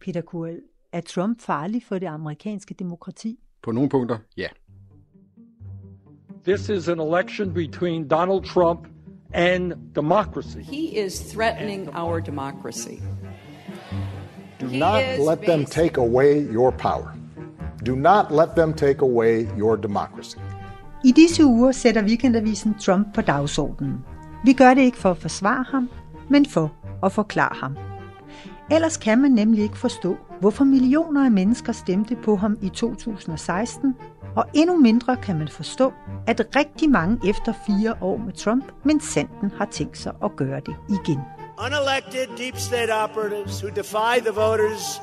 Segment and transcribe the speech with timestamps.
[0.00, 0.60] Peter Kuhl,
[0.92, 3.38] er Trump farlig for det amerikanske demokrati?
[3.62, 4.46] På nogle punkter, ja.
[6.44, 8.80] This is an election between Donald Trump
[9.34, 10.58] and democracy.
[10.58, 13.00] He is threatening our democracy.
[14.60, 17.16] Do not let them take away your power.
[17.86, 20.38] Do not let them take away your democracy.
[21.04, 24.04] I disse uger sætter weekendavisen Trump på dagsordenen.
[24.44, 25.90] Vi gør det ikke for at forsvare ham,
[26.30, 26.72] men for
[27.02, 27.76] at forklare ham.
[28.72, 33.94] Ellers kan man nemlig ikke forstå, hvorfor millioner af mennesker stemte på ham i 2016,
[34.36, 35.92] og endnu mindre kan man forstå,
[36.26, 40.60] at rigtig mange efter fire år med Trump, men sanden har tænkt sig at gøre
[40.60, 41.18] det igen.
[41.66, 45.00] Unelected deep state operatives who defy the voters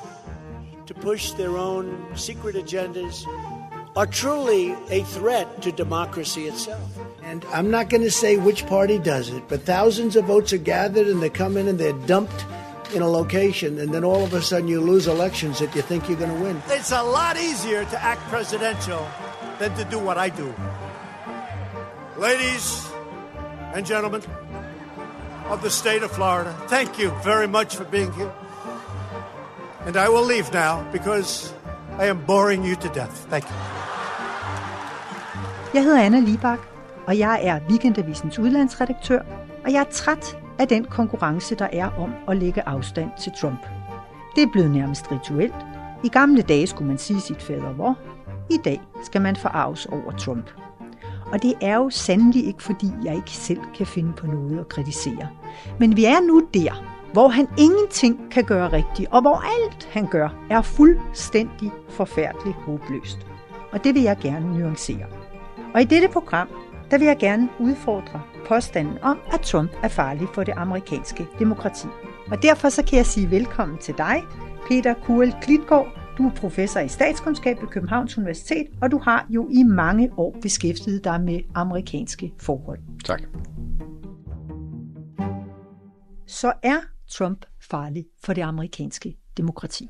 [0.87, 3.25] to push their own secret agendas
[3.95, 6.87] are truly a threat to democracy itself.
[7.31, 10.63] And I'm not going to say which party does it, but thousands of votes are
[10.63, 12.45] gathered and they come in and they're dumped
[12.93, 16.07] in a location, and then all of a sudden you lose elections that you think
[16.07, 16.61] you're going to win.
[16.69, 19.07] It's a lot easier to act presidential
[19.59, 20.53] than to do what I do.
[22.17, 22.87] Ladies
[23.73, 24.21] and gentlemen
[25.49, 28.33] of the state of Florida, thank you very much for being here.
[29.85, 31.53] And I will leave now because
[31.97, 33.25] I am boring you to death.
[33.29, 33.55] Thank you.
[35.73, 36.59] Jeg hedder Anna Libak,
[37.07, 39.21] og jeg er Weekendavisens udlandsredaktør,
[39.65, 43.65] og jeg er træt af den konkurrence, der er om at lægge afstand til Trump.
[44.35, 45.55] Det er blevet nærmest rituelt.
[46.03, 47.97] I gamle dage skulle man sige sit fader hvor.
[48.49, 50.49] I dag skal man forarves over Trump.
[51.31, 54.69] Og det er jo sandelig ikke, fordi jeg ikke selv kan finde på noget at
[54.69, 55.27] kritisere.
[55.79, 60.07] Men vi er nu der, hvor han ingenting kan gøre rigtigt, og hvor alt han
[60.07, 63.17] gør er fuldstændig forfærdeligt håbløst.
[63.71, 65.05] Og det vil jeg gerne nuancere.
[65.73, 66.47] Og i dette program,
[66.91, 71.87] der vil jeg gerne udfordre påstanden om, at Trump er farlig for det amerikanske demokrati.
[72.31, 74.23] Og derfor så kan jeg sige velkommen til dig,
[74.67, 75.87] Peter Kuhl Klitgaard.
[76.17, 80.35] Du er professor i statskundskab ved Københavns Universitet, og du har jo i mange år
[80.41, 82.79] beskæftiget dig med amerikanske forhold.
[83.05, 83.21] Tak.
[86.27, 86.77] Så er
[87.11, 89.89] Trump farlig for det amerikanske demokrati?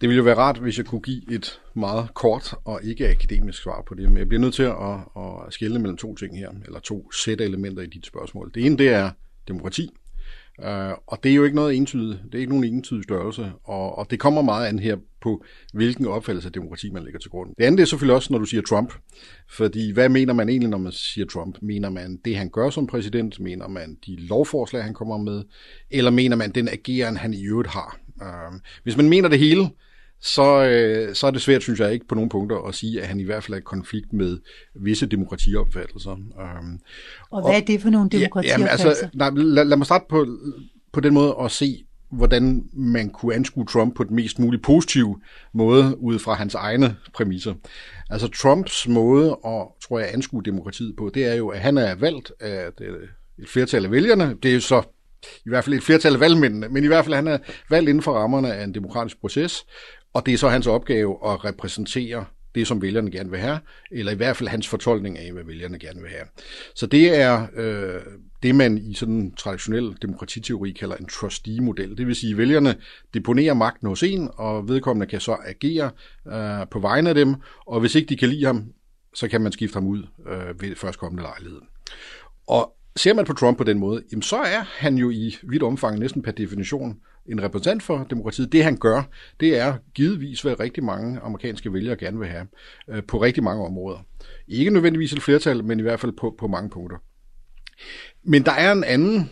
[0.00, 3.62] Det ville jo være rart, hvis jeg kunne give et meget kort og ikke akademisk
[3.62, 6.50] svar på det, men jeg bliver nødt til at, at skille mellem to ting her,
[6.64, 8.50] eller to sæt elementer i dit spørgsmål.
[8.54, 9.10] Det ene, det er
[9.48, 9.90] demokrati,
[10.62, 13.98] Uh, og det er jo ikke noget entydigt, det er ikke nogen entydig størrelse, og,
[13.98, 17.50] og det kommer meget an her på, hvilken opfattelse af demokrati man lægger til grund.
[17.58, 18.92] Det andet er selvfølgelig også, når du siger Trump,
[19.50, 21.58] fordi hvad mener man egentlig, når man siger Trump?
[21.62, 23.40] Mener man det, han gør som præsident?
[23.40, 25.42] Mener man de lovforslag, han kommer med?
[25.90, 27.98] Eller mener man den ageren, han i øvrigt har?
[28.16, 29.70] Uh, hvis man mener det hele,
[30.20, 33.08] så, øh, så er det svært, synes jeg ikke, på nogle punkter at sige, at
[33.08, 34.38] han i hvert fald er i konflikt med
[34.74, 36.10] visse demokratiopfattelser.
[36.10, 36.80] Um,
[37.30, 38.84] og hvad og, er det for nogle demokratiopfattelser?
[38.84, 40.26] Ja, altså, nej, lad, lad mig starte på,
[40.92, 45.20] på den måde at se, hvordan man kunne anskue Trump på den mest muligt positive
[45.54, 47.54] måde, ud fra hans egne præmisser.
[48.10, 51.94] Altså Trumps måde at, tror jeg, anskue demokratiet på, det er jo, at han er
[51.94, 52.68] valgt af
[53.38, 54.36] et flertal af vælgerne.
[54.42, 54.82] Det er jo så
[55.22, 57.38] i hvert fald et flertal af valgmændene, men i hvert fald han er
[57.70, 59.64] valgt inden for rammerne af en demokratisk proces,
[60.12, 62.24] og det er så hans opgave at repræsentere
[62.54, 63.58] det, som vælgerne gerne vil have,
[63.90, 66.24] eller i hvert fald hans fortolkning af, hvad vælgerne gerne vil have.
[66.74, 68.00] Så det er øh,
[68.42, 71.98] det, man i sådan en traditionel demokratiteori kalder en trustee-model.
[71.98, 72.76] Det vil sige, at vælgerne
[73.14, 75.90] deponerer magten hos en, og vedkommende kan så agere
[76.28, 77.34] øh, på vegne af dem,
[77.66, 78.64] og hvis ikke de kan lide ham,
[79.14, 81.60] så kan man skifte ham ud øh, ved førstkommende lejlighed.
[82.46, 85.62] Og ser man på Trump på den måde, jamen så er han jo i vidt
[85.62, 88.52] omfang næsten per definition en repræsentant for demokratiet.
[88.52, 89.02] Det han gør,
[89.40, 92.46] det er givetvis, hvad rigtig mange amerikanske vælgere gerne vil have
[92.90, 93.98] øh, på rigtig mange områder.
[94.48, 96.96] Ikke nødvendigvis et flertal, men i hvert fald på, på mange punkter.
[98.24, 99.30] Men der er en anden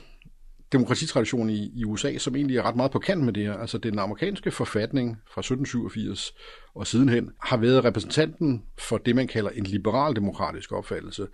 [0.72, 3.54] demokratitradition i, i USA, som egentlig er ret meget på kant med det her.
[3.54, 6.32] Altså den amerikanske forfatning fra 1787
[6.74, 11.26] og sidenhen har været repræsentanten for det, man kalder en liberal-demokratisk opfattelse,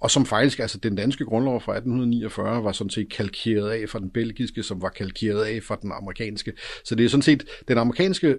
[0.00, 3.98] og som faktisk, altså den danske grundlov fra 1849 var sådan set kalkeret af fra
[3.98, 6.52] den belgiske, som var kalkeret af fra den amerikanske.
[6.84, 8.36] Så det er sådan set den amerikanske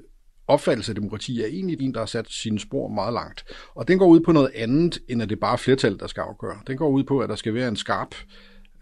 [0.47, 3.43] opfattelse af demokrati er egentlig en, der har sat sine spor meget langt.
[3.75, 6.21] Og den går ud på noget andet, end at det bare er flertal, der skal
[6.21, 6.59] afgøre.
[6.67, 8.15] Den går ud på, at der skal være en skarp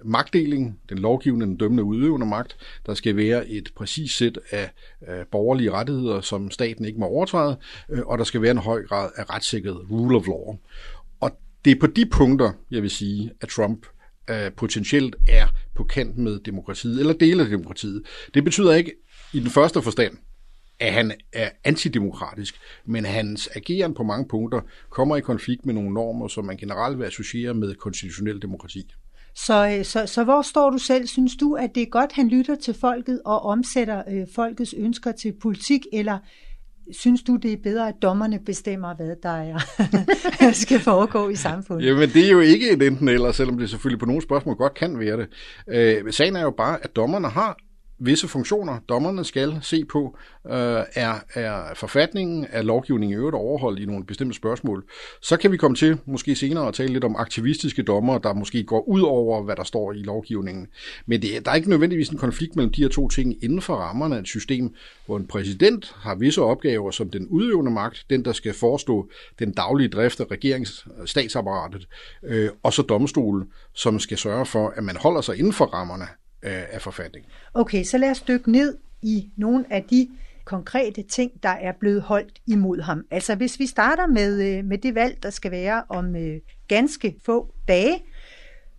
[0.06, 2.58] magtdeling, den lovgivende, den dømmende udøvende magt.
[2.86, 4.70] Der skal være et præcis sæt af,
[5.32, 7.58] borgerlige rettigheder, som staten ikke må overtræde,
[7.90, 10.58] øh, og der skal være en høj grad af retssikkerhed, rule of law.
[11.20, 11.32] Og
[11.66, 13.86] det er på de punkter, jeg vil sige, at Trump
[14.30, 18.04] øh, potentielt er på kant med demokratiet, eller dele af demokratiet.
[18.34, 18.92] Det betyder ikke
[19.34, 20.18] i den første forstand,
[20.80, 22.56] at han er antidemokratisk,
[22.86, 27.00] men hans ageren på mange punkter kommer i konflikt med nogle normer, som man generelt
[27.00, 28.94] vil associere med konstitutionel demokrati.
[29.46, 31.08] Så, øh, så, så hvor står du selv?
[31.08, 35.12] Synes du, at det er godt, han lytter til folket og omsætter øh, folkets ønsker
[35.12, 36.18] til politik, eller
[36.92, 39.60] synes du, det er bedre, at dommerne bestemmer, hvad der er,
[40.64, 41.88] skal foregå i samfundet?
[41.88, 44.74] Jamen, det er jo ikke et enten eller, selvom det selvfølgelig på nogle spørgsmål godt
[44.74, 45.28] kan være det.
[45.68, 47.58] Øh, sagen er jo bare, at dommerne har
[48.00, 53.80] visse funktioner, dommerne skal se på, øh, er, er forfatningen, er lovgivningen i øvrigt overholdt
[53.80, 54.84] i nogle bestemte spørgsmål.
[55.22, 58.64] Så kan vi komme til måske senere at tale lidt om aktivistiske dommer, der måske
[58.64, 60.68] går ud over, hvad der står i lovgivningen.
[61.06, 63.76] Men det, der er ikke nødvendigvis en konflikt mellem de her to ting inden for
[63.76, 68.26] rammerne af et system, hvor en præsident har visse opgaver som den udøvende magt, den
[68.26, 69.10] der skal forestå
[69.40, 71.88] den daglige drift af regerings- statsapparatet,
[72.24, 76.06] øh, og så domstolen, som skal sørge for, at man holder sig inden for rammerne
[76.50, 77.32] af forfatningen.
[77.54, 80.10] Okay, så lad os dykke ned i nogle af de
[80.46, 83.06] konkrete ting, der er blevet holdt imod ham.
[83.12, 87.16] Altså hvis vi starter med, øh, med det valg, der skal være om øh, ganske
[87.26, 88.04] få dage,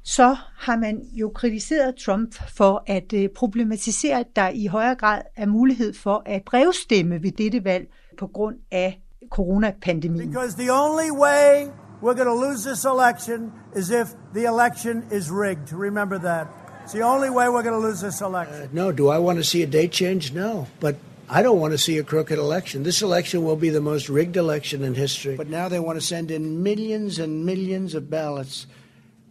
[0.05, 5.23] så har man jo kritiseret Trump for at øh, problematisere, at der i højere grad
[5.37, 7.87] er mulighed for at brevstemme ved dette valg
[8.19, 9.01] på grund af
[9.31, 10.31] coronapandemien.
[10.31, 11.71] Because the only way
[12.03, 15.73] we're going to lose this election is if the election is rigged.
[15.73, 16.47] Remember that.
[16.89, 18.63] It's the only way we're going to lose this election.
[18.63, 20.33] Uh, no, do I want to see a date change?
[20.33, 20.67] No.
[20.81, 20.97] But
[21.29, 22.83] I don't want to see a crooked election.
[22.83, 25.37] This election will be the most rigged election in history.
[25.37, 28.67] But now they want to send in millions and millions of ballots.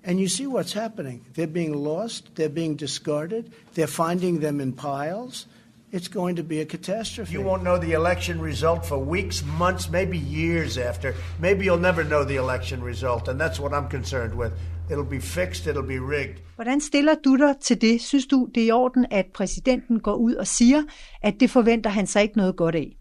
[0.03, 1.25] And you see what's happening.
[1.33, 5.47] They're being lost, they're being discarded, they're finding them in piles.
[5.91, 7.33] It's going to be a catastrophe.
[7.33, 11.15] You won't know the election result for weeks, months, maybe years after.
[11.39, 14.53] Maybe you'll never know the election result, and that's what I'm concerned with.
[14.91, 16.35] It'll be fixed, it'll be rigged.
[16.55, 18.01] Hvordan stiller du dig til det?
[18.01, 20.83] Synes du, det er i orden, at præsidenten går ud og siger,
[21.21, 22.97] at det forventer han sig ikke noget godt af?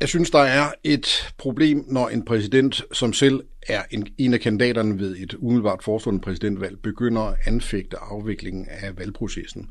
[0.00, 4.40] Jeg synes, der er et problem, når en præsident, som selv er en, en af
[4.40, 9.68] kandidaterne ved et umiddelbart forestående præsidentvalg, begynder at anfægte afviklingen af valgprocessen.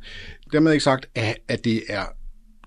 [0.51, 2.03] Dermed ikke sagt, at, at det er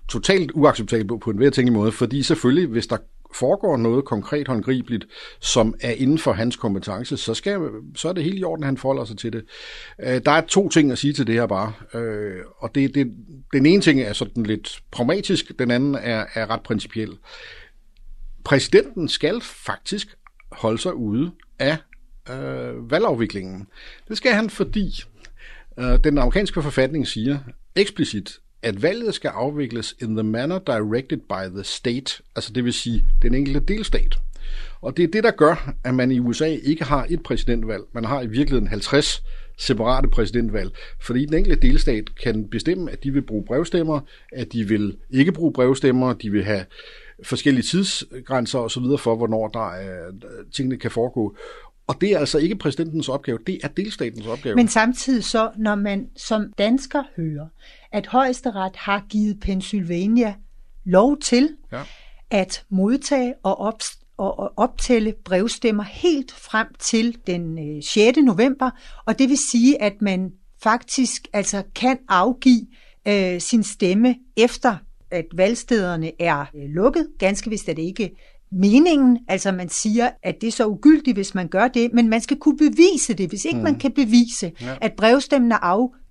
[0.09, 2.97] totalt uacceptabelt på en hver tænkelig måde, fordi selvfølgelig, hvis der
[3.39, 5.05] foregår noget konkret håndgribeligt,
[5.39, 7.59] som er inden for hans kompetence, så, skal,
[7.95, 9.45] så er det helt i orden, at han forholder sig til det.
[9.99, 13.11] Øh, der er to ting at sige til det her bare, øh, og det, det,
[13.53, 17.17] den ene ting er sådan lidt pragmatisk, den anden er, er ret principiel.
[18.45, 20.07] Præsidenten skal faktisk
[20.51, 21.77] holde sig ude af
[22.29, 23.67] øh, valgafviklingen.
[24.07, 25.03] Det skal han, fordi
[25.79, 27.39] øh, den amerikanske forfatning siger
[27.75, 32.73] eksplicit, at valget skal afvikles in the manner directed by the state, altså det vil
[32.73, 34.19] sige den enkelte delstat.
[34.81, 37.83] Og det er det, der gør, at man i USA ikke har et præsidentvalg.
[37.93, 39.23] Man har i virkeligheden 50
[39.57, 40.71] separate præsidentvalg,
[41.01, 43.99] fordi den enkelte delstat kan bestemme, at de vil bruge brevstemmer,
[44.31, 46.65] at de vil ikke bruge brevstemmer, de vil have
[47.23, 48.83] forskellige tidsgrænser osv.
[48.99, 50.11] for, hvornår der er,
[50.53, 51.35] tingene kan foregå.
[51.87, 54.55] Og det er altså ikke præsidentens opgave, det er delstatens opgave.
[54.55, 57.47] Men samtidig så, når man som dansker hører,
[57.95, 60.35] at højesteret har givet Pennsylvania
[60.85, 61.81] lov til ja.
[62.29, 63.81] at modtage og, op,
[64.17, 68.17] og optælle brevstemmer helt frem til den 6.
[68.17, 68.69] Øh, november,
[69.05, 70.31] og det vil sige, at man
[70.63, 72.67] faktisk altså kan afgive
[73.07, 74.77] øh, sin stemme efter
[75.11, 77.07] at valgstederne er øh, lukket.
[77.19, 78.11] Ganske vist er det ikke
[78.51, 79.19] meningen.
[79.27, 82.37] Altså man siger, at det er så ugyldigt, hvis man gør det, men man skal
[82.37, 83.29] kunne bevise det.
[83.29, 83.63] Hvis ikke mm.
[83.63, 84.75] man kan bevise, ja.
[84.81, 85.57] at brevstemmen er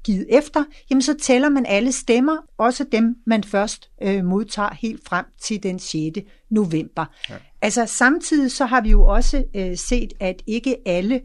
[0.04, 5.00] afgivet efter, jamen så tæller man alle stemmer, også dem, man først øh, modtager helt
[5.08, 6.18] frem til den 6.
[6.50, 7.04] november.
[7.30, 7.34] Ja.
[7.62, 11.20] Altså samtidig så har vi jo også øh, set, at ikke alle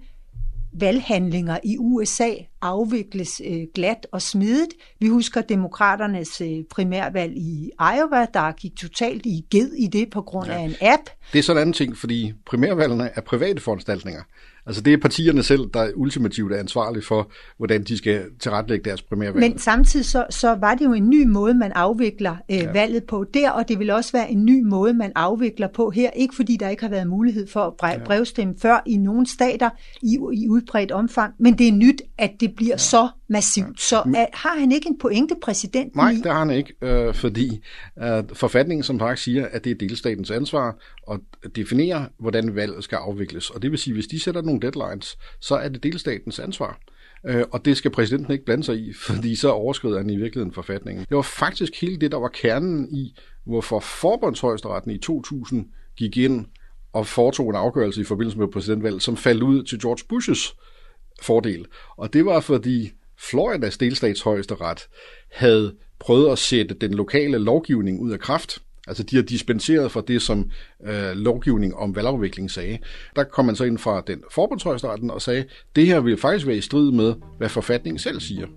[0.73, 2.29] valghandlinger i USA
[2.61, 4.73] afvikles øh, glat og smidigt.
[4.99, 10.21] Vi husker demokraternes øh, primærvalg i Iowa, der gik totalt i ged i det på
[10.21, 10.53] grund ja.
[10.53, 11.03] af en app.
[11.33, 14.21] Det er sådan en anden ting, fordi primærvalgene er private foranstaltninger.
[14.69, 19.01] Altså det er partierne selv, der ultimativt er ansvarlige for, hvordan de skal tilrettelægge deres
[19.01, 19.39] primærvalg.
[19.39, 22.71] Men samtidig så, så var det jo en ny måde, man afvikler øh, ja.
[22.71, 26.09] valget på der, og det vil også være en ny måde, man afvikler på her.
[26.09, 29.69] Ikke fordi der ikke har været mulighed for at brev, brevstemme før i nogle stater
[30.01, 32.77] i, i udbredt omfang, men det er nyt, at det bliver ja.
[32.77, 33.67] så massivt.
[33.67, 33.73] Ja.
[33.77, 35.91] Så er, har han ikke en pointe, præsidenten?
[35.95, 37.63] Nej, det har han ikke, øh, fordi
[38.03, 40.77] øh, forfatningen som sagt siger, at det er delstatens ansvar
[41.11, 41.19] at
[41.55, 43.49] definere, hvordan valget skal afvikles.
[43.49, 46.79] Og det vil sige, hvis de sætter nogle deadlines, så er det delstatens ansvar.
[47.25, 50.53] Øh, og det skal præsidenten ikke blande sig i, fordi så overskrider han i virkeligheden
[50.53, 51.05] forfatningen.
[51.09, 55.65] Det var faktisk hele det, der var kernen i, hvorfor forbundshøjesteretten i 2000
[55.97, 56.45] gik ind
[56.93, 60.55] og foretog en afgørelse i forbindelse med præsidentvalget, som faldt ud til George Bushes
[61.21, 61.65] fordel.
[61.97, 64.87] Og det var fordi Floridas delstatshøjesteret
[65.31, 68.59] havde prøvet at sætte den lokale lovgivning ud af kraft.
[68.87, 70.51] Altså de har dispenseret fra det, som
[70.85, 72.77] øh, lovgivning om valgafvikling sagde.
[73.15, 75.45] Der kom man så ind fra den forbundshøjesteretten og sagde,
[75.75, 78.47] det her vil faktisk være i strid med, hvad forfatningen selv siger.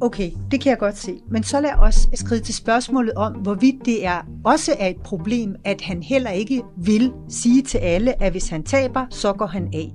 [0.00, 1.20] Okay, det kan jeg godt se.
[1.30, 5.54] Men så lad os skride til spørgsmålet om, hvorvidt det er også er et problem,
[5.64, 9.68] at han heller ikke vil sige til alle, at hvis han taber, så går han
[9.74, 9.94] af.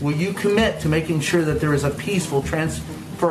[0.00, 2.42] Will you commit to making sure that there is a peaceful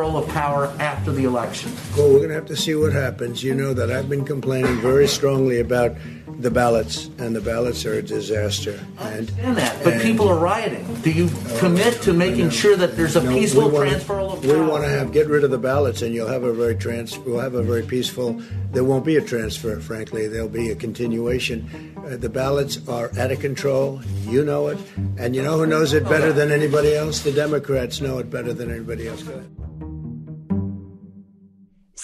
[0.02, 1.72] of power after the election?
[1.96, 3.44] Well, we're going to have to see what happens.
[3.44, 5.96] You know that I've been complaining very strongly about
[6.40, 8.80] the ballots, and the ballots are a disaster.
[9.00, 10.84] And, And that, but people are rioting.
[11.02, 14.54] Do you commit to making sure that there's a No, peaceful wanna- transferal of power?
[14.54, 17.18] We want to have get rid of the ballots, and you'll have a very trans.
[17.20, 18.42] We'll have a very peaceful.
[18.72, 20.28] There won't be a transfer, frankly.
[20.28, 21.70] There'll be a continuation.
[22.04, 24.02] Uh, the ballots are out of control.
[24.28, 24.80] You know it,
[25.18, 27.20] and you know who knows it better than anybody else.
[27.22, 29.24] The Democrats know it better than anybody else.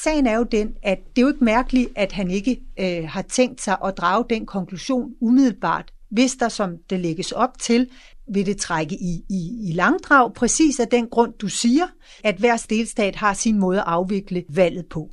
[0.03, 3.21] Sagen er jo den, at det er jo ikke mærkeligt, at han ikke øh, har
[3.21, 7.89] tænkt sig at drage den konklusion umiddelbart, hvis der, som det lægges op til,
[8.33, 11.87] vil det trække i, i, i langdrag, præcis af den grund, du siger,
[12.23, 15.09] at hver delstat har sin måde at afvikle valget på.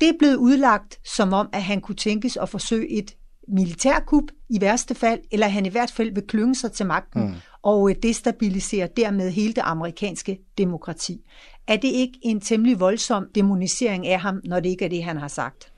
[0.00, 3.16] Det er blevet udlagt som om, at han kunne tænkes at forsøge et
[3.48, 7.34] militærkup i værste fald, eller han i hvert fald vil klynge sig til magten mm
[7.62, 11.20] og øh, destabiliserer dermed hele det amerikanske demokrati.
[11.66, 15.16] Er det ikke en temmelig voldsom demonisering af ham, når det ikke er det, han
[15.16, 15.72] har sagt?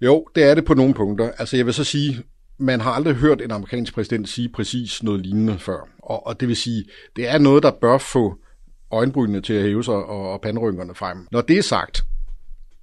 [0.00, 1.30] Jo, det er det på nogle punkter.
[1.38, 2.22] Altså jeg vil så sige,
[2.58, 5.88] man har aldrig hørt en amerikansk præsident sige præcis noget lignende før.
[5.98, 6.84] Og, og det vil sige,
[7.16, 8.34] det er noget, der bør få
[8.90, 11.28] øjenbrynene til at hæve sig og, og pandrynkerne frem.
[11.30, 12.04] Når det er sagt,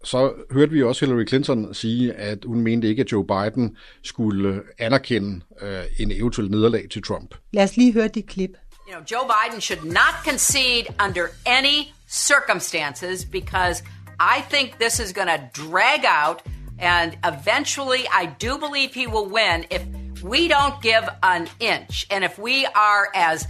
[0.04, 4.62] så hørte vi også Hillary Clinton sige, at hun mente ikke, at Joe Biden skulle
[4.78, 7.36] anerkende øh, en eventuel nederlag til Trump.
[7.54, 8.52] Lad os lige høre det klip.
[8.88, 11.78] You know, Joe Biden should not concede under any
[12.10, 13.84] circumstances because
[14.20, 16.44] I think this is going to drag out,
[16.80, 19.82] and eventually, I do believe he will win if
[20.24, 23.48] we don't give an inch and if we are as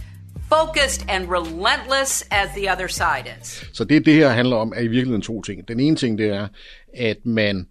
[0.58, 3.64] focused and relentless as the other side is.
[3.72, 5.68] Så det, det her handler om, er i virkeligheden to ting.
[5.68, 6.48] Den ene ting, det er,
[6.94, 7.66] at man,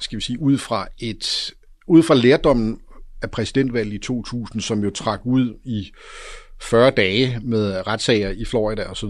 [0.00, 1.54] skal vi sige, ud fra, et,
[1.86, 2.80] ud fra lærdommen
[3.22, 5.92] af præsidentvalget i 2000, som jo trak ud i
[6.60, 9.08] 40 dage med retssager i Florida osv.,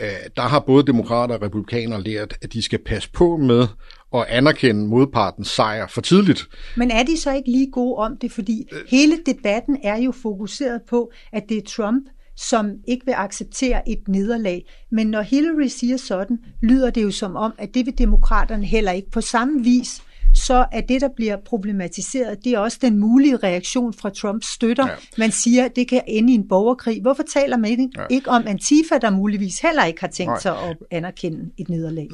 [0.00, 3.66] øh, der har både demokrater og republikanere lært, at de skal passe på med
[4.14, 6.48] at anerkende modpartens sejr for tidligt.
[6.76, 8.32] Men er de så ikke lige gode om det?
[8.32, 12.04] Fordi hele debatten er jo fokuseret på, at det er Trump,
[12.36, 14.66] som ikke vil acceptere et nederlag.
[14.90, 18.92] Men når Hillary siger sådan, lyder det jo som om, at det vil demokraterne heller
[18.92, 19.10] ikke.
[19.10, 20.02] På samme vis,
[20.34, 24.86] så er det, der bliver problematiseret, det er også den mulige reaktion fra Trumps støtter.
[24.88, 24.94] Ja.
[25.18, 27.02] Man siger, at det kan ende i en borgerkrig.
[27.02, 28.02] Hvorfor taler man ikke, ja.
[28.10, 30.40] ikke om Antifa, der muligvis heller ikke har tænkt Nej.
[30.40, 32.08] sig at anerkende et nederlag?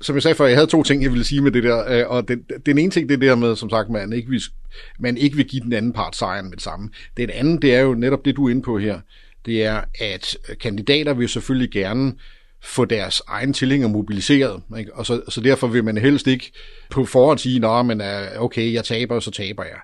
[0.00, 2.04] Som jeg sagde før, jeg havde to ting, jeg ville sige med det der.
[2.06, 4.42] Og den, den ene ting, det er det her med, som sagt, man ikke vil,
[4.98, 6.90] man ikke vil give den anden part sejren med det samme.
[7.16, 9.00] Det andet, det er jo netop det, du er inde på her.
[9.46, 12.12] Det er, at kandidater vil selvfølgelig gerne
[12.62, 14.62] få deres egen tilhænger mobiliseret.
[14.78, 14.94] Ikke?
[14.94, 16.52] Og så, så derfor vil man helst ikke
[16.90, 19.78] på forhånd sige, at men øh, okay, jeg taber, så taber jeg.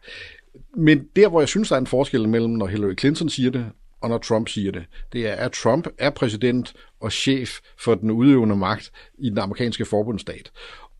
[0.76, 3.66] Men der, hvor jeg synes, der er en forskel mellem, når Hillary Clinton siger det,
[4.00, 8.10] og når Trump siger det, det er, at Trump er præsident og chef for den
[8.10, 10.50] udøvende magt i den amerikanske forbundsstat.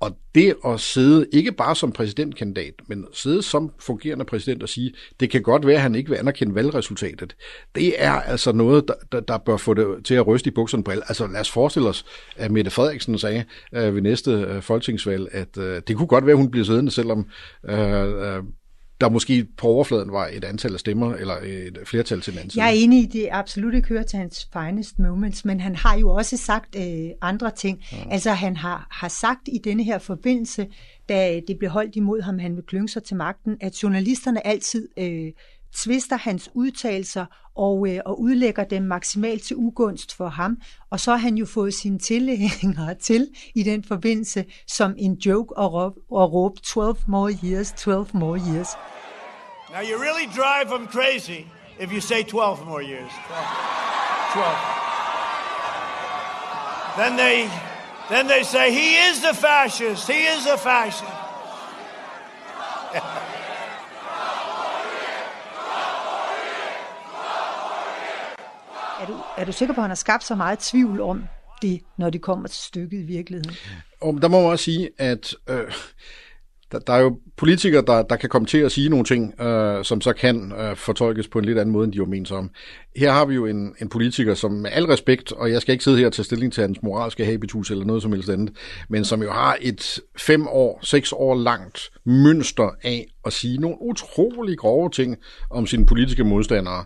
[0.05, 4.95] Og det at sidde, ikke bare som præsidentkandidat, men sidde som fungerende præsident og sige,
[5.21, 7.37] det kan godt være, at han ikke vil anerkende valgresultatet,
[7.75, 10.85] det er altså noget, der, der, der bør få det til at ryste i bukserne
[10.85, 11.05] på alle.
[11.09, 12.05] Altså lad os forestille os,
[12.37, 13.45] at Mette Frederiksen sagde
[13.75, 16.91] øh, ved næste øh, folketingsvalg, at øh, det kunne godt være, at hun bliver siddende,
[16.91, 17.27] selvom
[17.69, 18.43] øh, øh,
[19.05, 22.59] der måske på overfladen var et antal af stemmer, eller et flertal til den anden
[22.59, 25.99] Jeg er enig i, det absolut ikke hører til hans finest moments, men han har
[25.99, 27.85] jo også sagt øh, andre ting.
[27.93, 27.97] Ja.
[28.11, 30.67] Altså han har, har sagt i denne her forbindelse,
[31.09, 34.89] da det blev holdt imod ham, han vil klynge sig til magten, at journalisterne altid
[34.99, 35.33] øh,
[35.75, 37.27] tvister hans udtalelser
[37.57, 40.57] og, øh, og udlægger dem maksimalt til ugunst for ham.
[40.91, 45.57] Og så har han jo fået sine tilhængere til i den forbindelse som en joke
[45.57, 48.69] og, råb, og råbt 12 more years, 12 more years.
[49.71, 51.41] Now you really drive them crazy
[51.81, 53.13] if you say 12 more years.
[54.33, 54.45] 12.
[54.45, 54.75] 12.
[56.97, 57.51] Then they,
[58.09, 60.07] then they say he is the fascist.
[60.07, 61.13] He is the fascist.
[69.39, 71.25] Er du, sikker på, at han har skabt så meget tvivl om
[71.63, 73.57] det, når det kommer til stykket i virkeligheden?
[74.01, 75.73] Og der må man også sige, at øh,
[76.73, 79.85] der, der er jo politikere, der, der kan komme til at sige nogle ting, øh,
[79.85, 82.51] som så kan øh, fortolkes på en lidt anden måde, end de var ment om.
[82.97, 85.85] Her har vi jo en, en politiker, som med al respekt, og jeg skal ikke
[85.85, 88.57] sidde her og tage stilling til hans moralske habitus eller noget som helst andet,
[88.89, 93.77] men som jo har et fem år, seks år langt mønster af at sige nogle
[93.81, 95.17] utrolig grove ting
[95.51, 96.85] om sine politiske modstandere,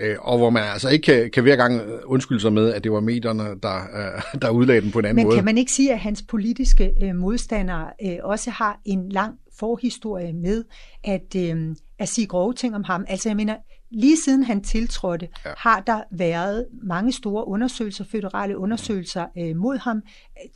[0.00, 2.92] øh, og hvor man altså ikke kan, kan hver gang undskylde sig med, at det
[2.92, 5.34] var medierne, der, øh, der udlagde den på en anden Men måde.
[5.34, 9.34] Men kan man ikke sige, at hans politiske øh, modstandere øh, også har en lang
[9.58, 10.64] forhistorie med
[11.04, 13.04] at, øh, at sige grove ting om ham?
[13.08, 13.56] Altså jeg mener,
[13.92, 15.50] Lige siden han tiltrådte, ja.
[15.56, 20.02] har der været mange store undersøgelser, føderale undersøgelser øh, mod ham.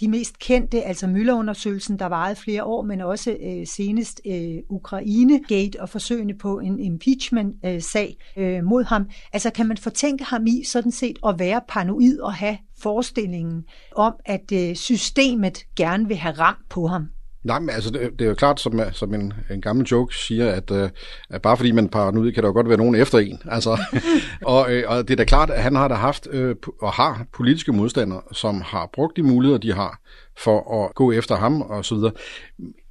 [0.00, 5.80] De mest kendte, altså Møller-undersøgelsen, der varede flere år, men også øh, senest øh, Ukraine-gate
[5.80, 9.06] og forsøgene på en impeachment-sag øh, mod ham.
[9.32, 13.64] Altså kan man fortænke ham i sådan set at være paranoid og have forestillingen
[13.96, 17.08] om, at øh, systemet gerne vil have ramt på ham?
[17.44, 20.52] Nej, men altså, det, det er jo klart, som, som en, en gammel joke siger,
[20.52, 20.88] at, uh,
[21.30, 23.42] at bare fordi man parer ud, kan der jo godt være nogen efter en.
[23.50, 23.78] Altså,
[24.54, 27.26] og, øh, og det er da klart, at han har da haft øh, og har
[27.32, 30.00] politiske modstandere, som har brugt de muligheder, de har
[30.38, 32.12] for at gå efter ham og så videre.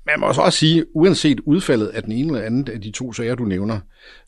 [0.06, 3.36] Man må også sige, uanset udfaldet af den ene eller anden af de to sager,
[3.36, 3.80] du nævner,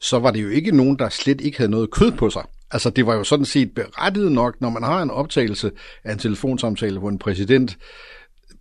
[0.02, 2.44] så var det jo ikke nogen, der slet ikke havde noget kød på sig.
[2.72, 5.72] Altså, det var jo sådan set berettiget nok, når man har en optagelse
[6.04, 7.78] af en telefonsamtale, hvor en præsident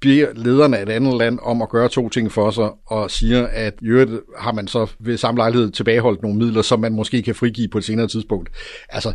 [0.04, 3.46] bliver lederne af et andet land om at gøre to ting for sig, og siger,
[3.46, 7.22] at i øvrigt har man så ved samme lejlighed tilbageholdt nogle midler, som man måske
[7.22, 8.50] kan frigive på et senere tidspunkt.
[8.88, 9.12] Altså,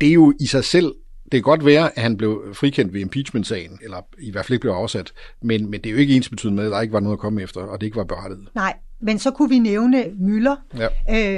[0.00, 0.94] det er jo i sig selv
[1.32, 4.60] det kan godt være, at han blev frikendt ved impeachment-sagen, eller i hvert fald ikke
[4.60, 5.12] blev afsat,
[5.42, 7.20] men, men det er jo ikke ens betydende med, at der ikke var noget at
[7.20, 8.48] komme efter, og det ikke var berettiget.
[8.54, 10.86] Nej, men så kunne vi nævne Møller, ja.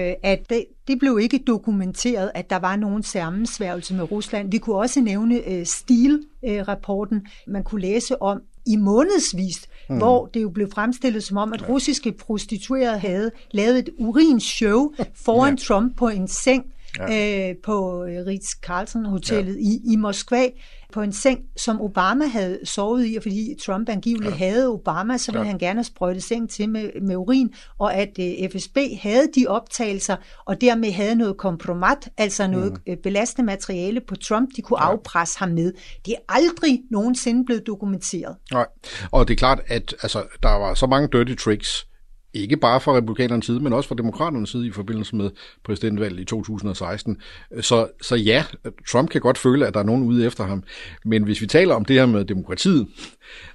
[0.08, 4.50] øh, at det, det blev ikke dokumenteret, at der var nogen sammensværgelse med Rusland.
[4.50, 8.40] Vi kunne også nævne øh, Stil-rapporten, øh, man kunne læse om
[8.72, 9.96] i månedsvis, mm.
[9.96, 15.54] hvor det jo blev fremstillet som om, at russiske prostituerede havde lavet et urinshow foran
[15.54, 15.64] ja.
[15.64, 16.64] Trump på en seng
[16.98, 17.48] ja.
[17.48, 19.60] øh, på øh, Ritz-Carlton Hotellet ja.
[19.60, 20.46] i, i Moskva
[20.92, 24.36] på en seng, som Obama havde sovet i, og fordi Trump angiveligt ja.
[24.36, 25.50] havde Obama, så ville ja.
[25.50, 29.46] han gerne have sprøjtet seng til med, med urin, og at øh, FSB havde de
[29.46, 32.96] optagelser, og dermed havde noget kompromat, altså noget mm.
[33.02, 34.90] belastende materiale på Trump, de kunne ja.
[34.90, 35.72] afpresse ham med.
[36.06, 38.36] Det er aldrig nogensinde blevet dokumenteret.
[38.52, 38.66] Nej,
[39.10, 41.86] og det er klart, at altså, der var så mange dirty tricks,
[42.34, 45.30] ikke bare fra republikanernes side, men også fra demokraternes side i forbindelse med
[45.64, 47.16] præsidentvalget i 2016.
[47.60, 48.44] Så, så ja,
[48.90, 50.62] Trump kan godt føle, at der er nogen ude efter ham.
[51.04, 52.88] Men hvis vi taler om det her med demokratiet,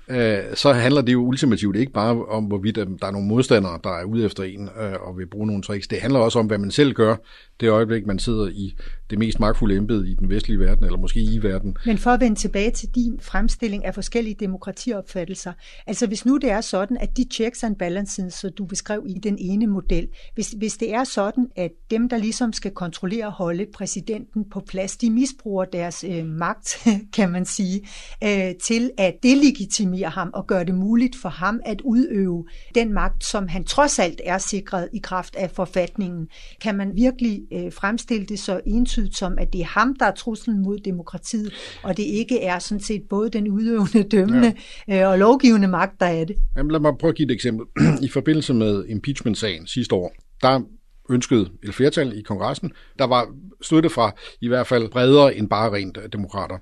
[0.08, 3.90] øh, så handler det jo ultimativt ikke bare om, hvorvidt der er nogle modstandere, der
[3.90, 5.88] er ude efter en øh, og vil bruge nogle tricks.
[5.88, 7.16] Det handler også om, hvad man selv gør
[7.60, 8.76] det øjeblik, man sidder i
[9.10, 11.78] det mest magtfulde embede i den vestlige verden, eller måske i verden.
[11.86, 15.54] Men for at vende tilbage til din fremstilling af forskellige demokratiopfattelser,
[15.88, 19.20] altså hvis nu det er sådan, at de checks and balances, så du beskrev i
[19.20, 23.32] den ene model, hvis, hvis det er sådan, at dem, der ligesom skal kontrollere og
[23.32, 26.78] holde præsidenten på plads, de misbruger deres øh, magt,
[27.16, 27.88] kan man sige,
[28.24, 33.24] øh, til at delegitimere ham og gøre det muligt for ham at udøve den magt,
[33.24, 36.28] som han trods alt er sikret i kraft af forfatningen,
[36.62, 40.12] kan man virkelig øh, fremstille det så entydigt som, at det er ham, der er
[40.12, 41.54] truslen mod demokratiet,
[41.84, 44.54] og det ikke er sådan set både den udøvende, dømmende
[44.88, 45.02] ja.
[45.02, 46.36] øh, og lovgivende magt, der er det.
[46.58, 47.66] Jamen, lad mig prøve at give et eksempel.
[48.06, 50.62] I forbindelse med impeachment-sagen sidste år, der
[51.10, 52.72] ønskede et flertal i kongressen.
[53.00, 53.28] Der var
[53.62, 56.58] støtte fra i hvert fald bredere end bare rent demokrater.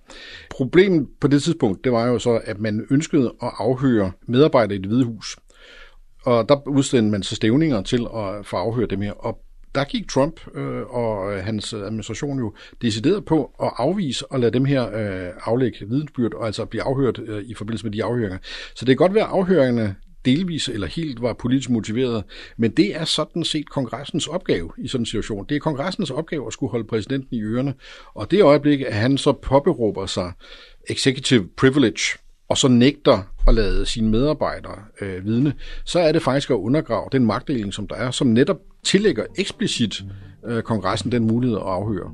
[0.49, 4.81] Problemet på det tidspunkt, det var jo så, at man ønskede at afhøre medarbejdere i
[4.81, 5.37] det hvide hus.
[6.25, 9.11] Og der udstedte man så stævninger til at få afhørt dem her.
[9.11, 9.39] Og
[9.75, 14.51] der gik Trump øh, og øh, hans administration jo decideret på at afvise og lade
[14.51, 18.37] dem her øh, aflægge vidensbyrd og altså blive afhørt øh, i forbindelse med de afhøringer.
[18.75, 22.23] Så det kan godt være, at afhøringerne delvis eller helt var politisk motiveret,
[22.57, 25.45] men det er sådan set kongressens opgave i sådan en situation.
[25.49, 27.73] Det er kongressens opgave at skulle holde præsidenten i ørerne,
[28.13, 30.31] og det øjeblik, at han så påberåber sig
[30.89, 32.17] executive privilege,
[32.49, 35.53] og så nægter at lade sine medarbejdere øh, vidne,
[35.85, 40.03] så er det faktisk at undergrave den magtdeling, som der er, som netop tillægger eksplicit
[40.45, 42.11] øh, kongressen den mulighed at afhøre.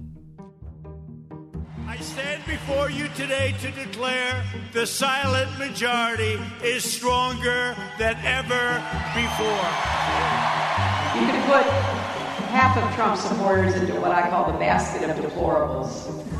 [1.95, 6.33] I stand before you today to declare the silent majority
[6.75, 7.61] is stronger
[8.01, 8.65] than ever
[9.21, 9.67] before.
[11.17, 11.65] You can put
[12.57, 15.89] half of Trump's supporters into what I call the basket of deplorables.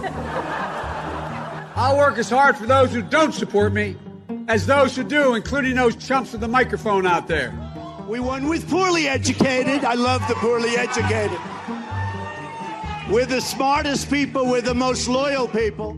[1.76, 3.96] I'll work as hard for those who don't support me
[4.48, 7.52] as those who do, including those chumps with the microphone out there.
[8.10, 9.84] We won with poorly educated.
[9.84, 11.40] I love the poorly educated.
[13.14, 15.90] We're the smartest people, we're the most loyal people.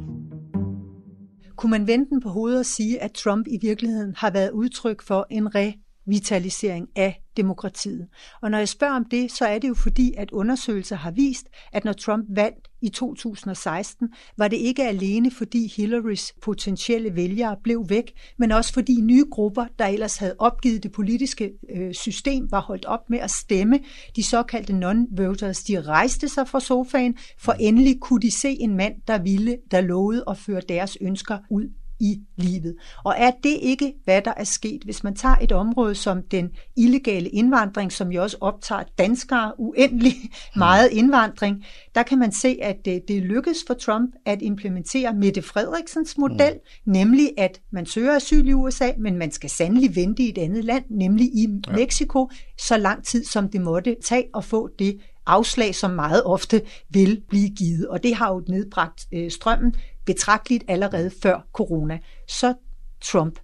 [1.55, 5.01] Kunne man vende den på hovedet og sige, at Trump i virkeligheden har været udtryk
[5.01, 8.07] for en revitalisering af demokratiet.
[8.41, 11.47] Og når jeg spørger om det, så er det jo fordi, at undersøgelser har vist,
[11.73, 17.85] at når Trump vandt i 2016, var det ikke alene fordi Hillarys potentielle vælgere blev
[17.89, 22.61] væk, men også fordi nye grupper, der ellers havde opgivet det politiske øh, system, var
[22.61, 23.79] holdt op med at stemme.
[24.15, 28.95] De såkaldte non-voters, de rejste sig fra sofaen, for endelig kunne de se en mand,
[29.07, 31.69] der ville, der lovede at føre deres ønsker ud
[32.01, 32.75] i livet.
[33.03, 36.49] Og er det ikke, hvad der er sket, hvis man tager et område som den
[36.77, 40.13] illegale indvandring, som jo også optager danskere uendelig
[40.55, 45.41] meget indvandring, der kan man se, at det, det lykkes for Trump at implementere Mette
[45.41, 46.91] Frederiksens model, mm.
[46.91, 50.65] nemlig at man søger asyl i USA, men man skal sandelig vente i et andet
[50.65, 51.75] land, nemlig i ja.
[51.75, 56.61] Mexico, så lang tid som det måtte tage at få det afslag, som meget ofte
[56.89, 57.87] vil blive givet.
[57.87, 61.99] Og det har jo nedbragt øh, strømmen betragteligt allerede før corona.
[62.27, 62.53] Så
[63.01, 63.39] Trump.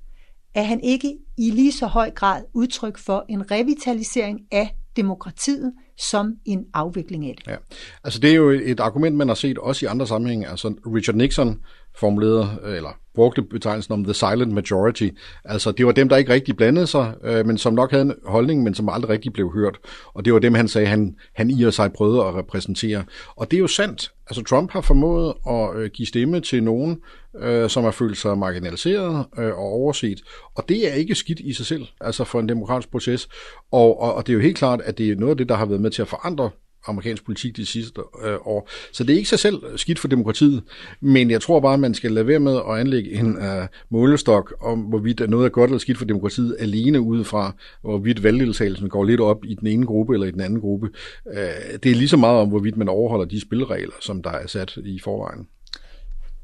[0.56, 6.36] Er han ikke i lige så høj grad udtryk for en revitalisering af demokratiet som
[6.46, 7.48] en afvikling af det?
[7.48, 7.56] Ja.
[8.04, 10.48] Altså det er jo et argument, man har set også i andre sammenhænge.
[10.48, 11.60] Altså Richard Nixon
[11.98, 15.08] formulerede, øh, eller brugte betegnelsen om the silent majority.
[15.46, 18.14] Altså, det var dem, der ikke rigtig blandede sig, øh, men som nok havde en
[18.26, 19.78] holdning, men som aldrig rigtig blev hørt.
[20.14, 23.04] Og det var dem, han sagde, han, han i og sig prøvede at repræsentere.
[23.36, 24.12] Og det er jo sandt.
[24.28, 26.98] Altså, Trump har formået at øh, give stemme til nogen,
[27.40, 30.22] øh, som har følt sig marginaliseret øh, og overset.
[30.56, 33.30] Og det er ikke skidt i sig selv, altså for en demokratisk proces.
[33.72, 35.56] Og, og, og det er jo helt klart, at det er noget af det, der
[35.56, 36.50] har været med til at forandre
[36.88, 38.70] amerikansk politik de sidste øh, år.
[38.92, 40.64] Så det er ikke sig selv skidt for demokratiet,
[41.02, 44.54] men jeg tror bare, at man skal lade være med at anlægge en øh, målestok
[44.62, 49.04] om, hvorvidt noget er godt eller skidt for demokratiet, alene ud fra, hvorvidt valgdeltagelsen går
[49.04, 50.90] lidt op i den ene gruppe eller i den anden gruppe.
[51.34, 54.48] Øh, det er lige så meget om, hvorvidt man overholder de spilleregler, som der er
[54.48, 55.48] sat i forvejen.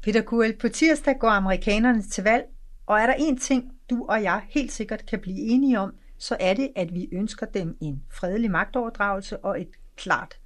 [0.02, 2.44] Peter Kuhl, på tirsdag går amerikanerne til valg,
[2.86, 6.36] og er der en ting, du og jeg helt sikkert kan blive enige om, så
[6.40, 10.38] er det, at vi ønsker dem en fredelig magtoverdragelse og et klart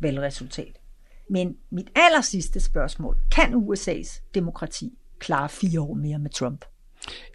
[0.00, 0.80] valgresultat.
[1.30, 6.64] Men mit aller sidste spørgsmål, kan USA's demokrati klare fire år mere med Trump?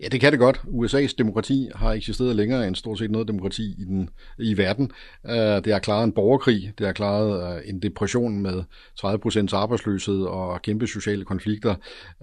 [0.04, 0.58] Ja, det kan det godt.
[0.58, 4.92] USA's demokrati har eksisteret længere end stort set noget demokrati i, den, i verden.
[5.26, 8.64] Øh, det har klaret en borgerkrig, det har klaret øh, en depression med
[9.00, 11.76] 30% arbejdsløshed og kæmpe sociale konflikter.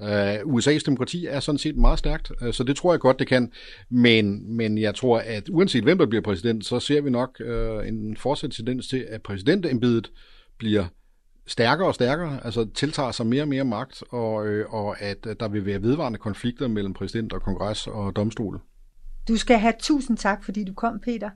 [0.02, 3.52] Øh, USA's demokrati er sådan set meget stærkt, så det tror jeg godt, det kan.
[3.90, 7.40] Men, men jeg tror, at uanset hvem der bliver præsident, så ser vi nok
[7.87, 10.11] en fortsat tendens til, at præsidentembedet
[10.59, 10.85] bliver
[11.46, 15.37] stærkere og stærkere, altså tiltager sig mere og mere magt, og, øh, og at øh,
[15.40, 18.61] der vil være vedvarende konflikter mellem præsident og kongres og domstol.
[19.28, 21.30] Du skal have tusind tak, fordi du kom, Peter.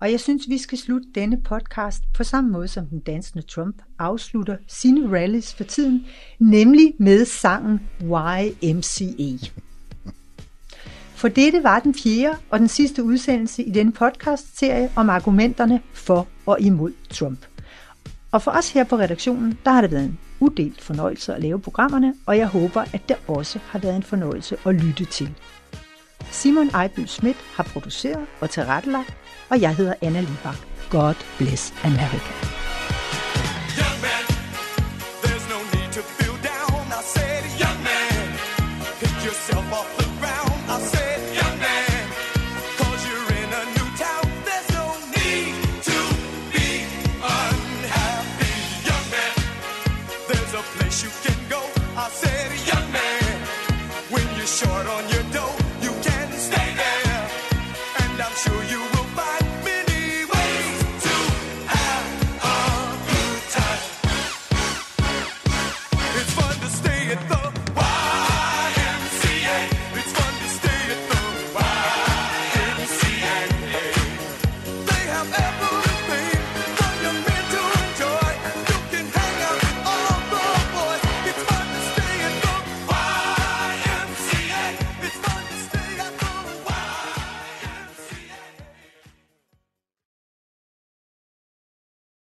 [0.00, 3.82] Og jeg synes, vi skal slutte denne podcast på samme måde, som den dansende Trump
[3.98, 6.06] afslutter sine rallies for tiden,
[6.38, 9.46] nemlig med sangen YMCA.
[11.14, 16.28] For dette var den fjerde og den sidste udsendelse i denne podcast-serie om argumenterne for
[16.46, 17.51] og imod Trump.
[18.32, 21.60] Og for os her på redaktionen, der har det været en udelt fornøjelse at lave
[21.60, 25.34] programmerne, og jeg håber, at det også har været en fornøjelse at lytte til.
[26.30, 29.14] Simon Ejby Schmidt har produceret og tilrettelagt,
[29.50, 30.56] og jeg hedder Anna Libak.
[30.90, 32.61] God bless America.